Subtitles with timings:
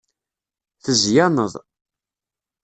[0.83, 1.53] Tezyaneḍ.